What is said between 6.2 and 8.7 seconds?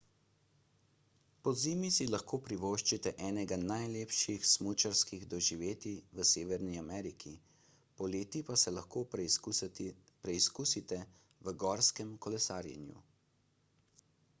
v severni ameriki poleti pa